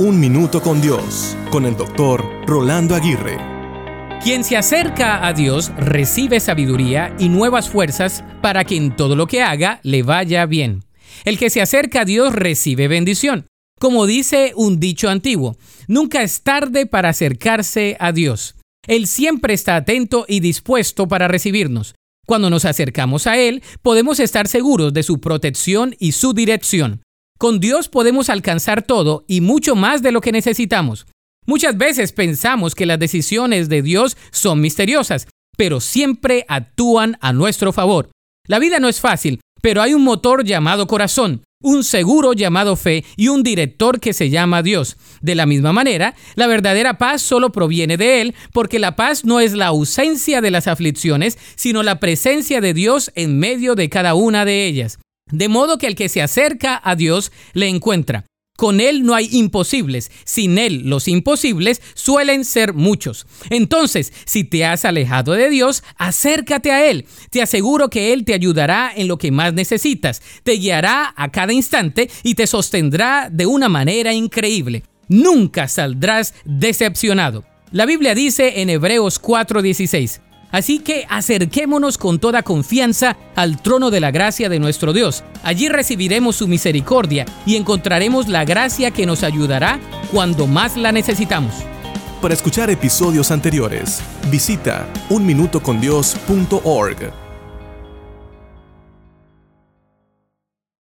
[0.00, 3.36] Un Minuto con Dios, con el doctor Rolando Aguirre.
[4.22, 9.26] Quien se acerca a Dios recibe sabiduría y nuevas fuerzas para que en todo lo
[9.26, 10.84] que haga le vaya bien.
[11.26, 13.44] El que se acerca a Dios recibe bendición.
[13.78, 18.54] Como dice un dicho antiguo, nunca es tarde para acercarse a Dios.
[18.86, 21.94] Él siempre está atento y dispuesto para recibirnos.
[22.26, 27.02] Cuando nos acercamos a Él, podemos estar seguros de su protección y su dirección.
[27.40, 31.06] Con Dios podemos alcanzar todo y mucho más de lo que necesitamos.
[31.46, 37.72] Muchas veces pensamos que las decisiones de Dios son misteriosas, pero siempre actúan a nuestro
[37.72, 38.10] favor.
[38.46, 43.06] La vida no es fácil, pero hay un motor llamado corazón, un seguro llamado fe
[43.16, 44.98] y un director que se llama Dios.
[45.22, 49.40] De la misma manera, la verdadera paz solo proviene de Él, porque la paz no
[49.40, 54.12] es la ausencia de las aflicciones, sino la presencia de Dios en medio de cada
[54.12, 54.98] una de ellas.
[55.30, 58.26] De modo que el que se acerca a Dios le encuentra.
[58.60, 63.26] Con Él no hay imposibles, sin Él los imposibles suelen ser muchos.
[63.48, 67.06] Entonces, si te has alejado de Dios, acércate a Él.
[67.30, 71.54] Te aseguro que Él te ayudará en lo que más necesitas, te guiará a cada
[71.54, 74.82] instante y te sostendrá de una manera increíble.
[75.08, 77.46] Nunca saldrás decepcionado.
[77.72, 80.20] La Biblia dice en Hebreos 4:16,
[80.50, 85.22] Así que acerquémonos con toda confianza al trono de la gracia de nuestro Dios.
[85.42, 89.78] Allí recibiremos su misericordia y encontraremos la gracia que nos ayudará
[90.12, 91.54] cuando más la necesitamos.
[92.20, 97.29] Para escuchar episodios anteriores, visita unminutocondios.org.